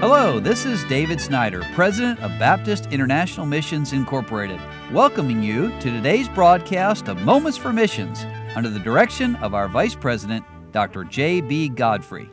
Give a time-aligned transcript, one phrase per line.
[0.00, 4.58] Hello, this is David Snyder, President of Baptist International Missions Incorporated,
[4.94, 8.24] welcoming you to today's broadcast of Moments for Missions
[8.56, 10.42] under the direction of our Vice President,
[10.72, 11.04] Dr.
[11.04, 11.68] J.B.
[11.68, 12.30] Godfrey.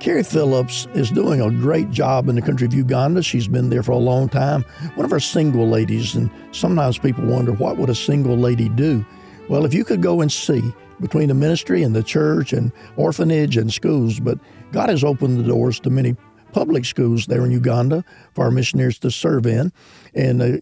[0.00, 3.22] Carrie Phillips is doing a great job in the country of Uganda.
[3.22, 4.62] She's been there for a long time.
[4.94, 9.04] One of our single ladies, and sometimes people wonder what would a single lady do?
[9.50, 13.58] Well, if you could go and see between the ministry and the church and orphanage
[13.58, 14.38] and schools, but
[14.72, 16.16] God has opened the doors to many
[16.52, 19.72] public schools there in Uganda for our missionaries to serve in.
[20.14, 20.56] And uh,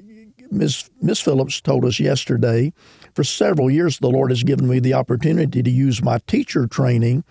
[0.51, 0.91] Ms.
[1.03, 1.21] Ms.
[1.21, 2.73] Phillips told us yesterday,
[3.15, 7.25] for several years, the Lord has given me the opportunity to use my teacher training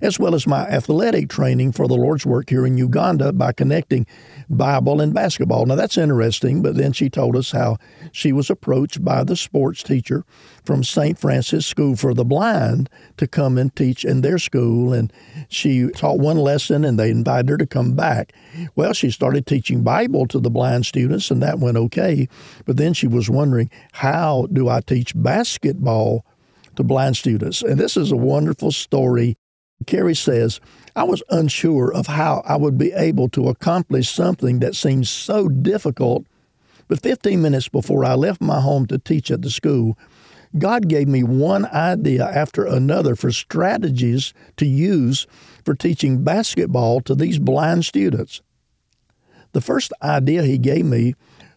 [0.00, 4.06] as well as my athletic training for the Lord's work here in Uganda by connecting
[4.48, 5.66] Bible and basketball.
[5.66, 7.78] Now, that's interesting, but then she told us how
[8.12, 10.24] she was approached by the sports teacher
[10.64, 11.18] from St.
[11.18, 14.92] Francis School for the Blind to come and teach in their school.
[14.92, 15.12] And
[15.48, 18.32] she taught one lesson and they invited her to come back.
[18.74, 22.28] Well, she started teaching Bible to the blind students, and that went okay.
[22.64, 26.24] But then she was wondering, how do I teach basketball?
[26.76, 27.62] to blind students.
[27.62, 29.36] And this is a wonderful story
[29.86, 30.60] Carrie says,
[30.96, 35.48] I was unsure of how I would be able to accomplish something that seemed so
[35.48, 36.26] difficult.
[36.88, 39.98] But 15 minutes before I left my home to teach at the school,
[40.56, 45.26] God gave me one idea after another for strategies to use
[45.64, 48.40] for teaching basketball to these blind students.
[49.52, 51.14] The first idea He gave me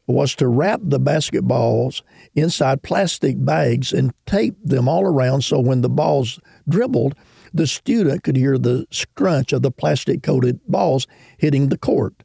[0.08, 2.02] was to wrap the basketballs
[2.34, 7.14] inside plastic bags and tape them all around so when the balls dribbled,
[7.54, 12.24] the student could hear the scrunch of the plastic coated balls hitting the court.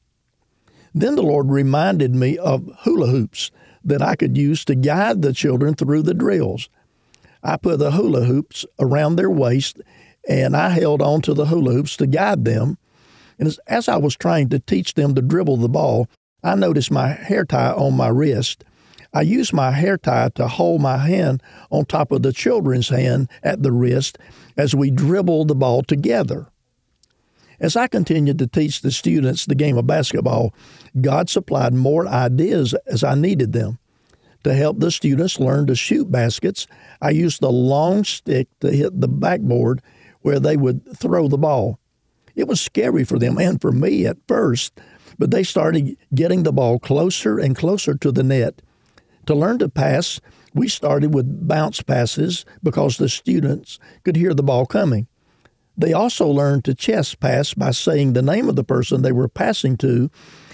[0.94, 3.50] Then the Lord reminded me of hula hoops
[3.84, 6.68] that I could use to guide the children through the drills.
[7.42, 9.80] I put the hula hoops around their waist
[10.28, 12.78] and I held on to the hula hoops to guide them.
[13.38, 16.08] And as, as I was trying to teach them to dribble the ball,
[16.44, 18.64] I noticed my hair tie on my wrist.
[19.14, 23.28] I used my hair tie to hold my hand on top of the children's hand
[23.42, 24.18] at the wrist
[24.56, 26.48] as we dribbled the ball together.
[27.60, 30.54] As I continued to teach the students the game of basketball,
[31.00, 33.78] God supplied more ideas as I needed them.
[34.44, 36.66] To help the students learn to shoot baskets,
[37.00, 39.80] I used the long stick to hit the backboard
[40.22, 41.78] where they would throw the ball.
[42.34, 44.80] It was scary for them and for me at first,
[45.18, 48.62] but they started getting the ball closer and closer to the net.
[49.26, 50.20] To learn to pass,
[50.54, 55.06] we started with bounce passes because the students could hear the ball coming.
[55.76, 59.28] They also learned to chest pass by saying the name of the person they were
[59.28, 60.10] passing to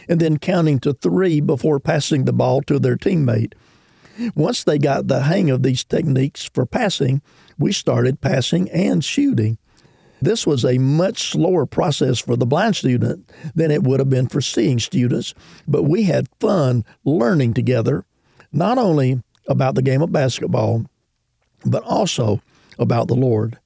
[0.08, 3.54] and then counting to three before passing the ball to their teammate.
[4.34, 7.20] Once they got the hang of these techniques for passing,
[7.58, 9.58] we started passing and shooting.
[10.20, 14.26] This was a much slower process for the blind student than it would have been
[14.26, 15.34] for seeing students,
[15.68, 18.04] but we had fun learning together,
[18.52, 20.84] not only about the game of basketball,
[21.64, 22.40] but also
[22.78, 23.58] about the Lord.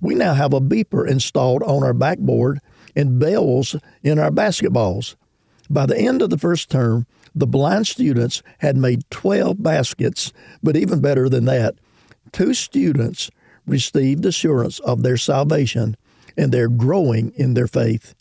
[0.00, 2.58] We now have a beeper installed on our backboard
[2.96, 5.14] and bells in our basketballs.
[5.70, 10.32] By the end of the first term, the blind students had made 12 baskets,
[10.62, 11.76] but even better than that,
[12.32, 13.30] two students
[13.66, 15.96] received assurance of their salvation
[16.36, 18.14] and they're growing in their faith.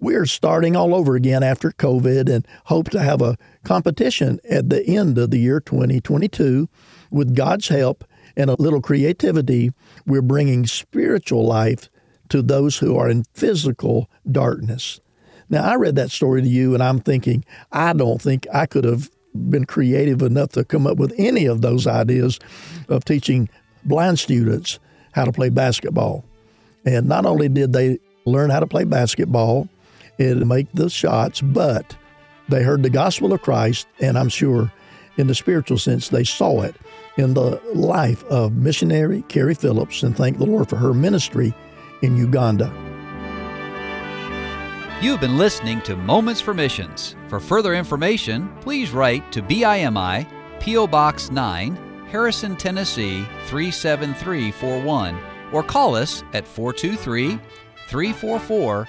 [0.00, 4.70] We are starting all over again after COVID and hope to have a competition at
[4.70, 6.68] the end of the year 2022.
[7.10, 8.04] With God's help
[8.36, 9.72] and a little creativity,
[10.06, 11.90] we're bringing spiritual life
[12.28, 15.00] to those who are in physical darkness.
[15.50, 18.84] Now, I read that story to you, and I'm thinking, I don't think I could
[18.84, 22.38] have been creative enough to come up with any of those ideas
[22.88, 23.48] of teaching
[23.84, 24.78] blind students
[25.12, 26.24] how to play basketball.
[26.84, 29.68] And not only did they learn how to play basketball,
[30.18, 31.96] and make the shots, but
[32.48, 34.72] they heard the gospel of Christ, and I'm sure
[35.16, 36.76] in the spiritual sense, they saw it
[37.16, 41.52] in the life of missionary Carrie Phillips, and thank the Lord for her ministry
[42.02, 42.72] in Uganda.
[45.02, 47.16] You've been listening to Moments for Missions.
[47.28, 50.26] For further information, please write to BIMI,
[50.60, 50.86] P.O.
[50.86, 55.18] Box 9, Harrison, Tennessee 37341,
[55.52, 57.38] or call us at 423
[57.88, 58.88] 344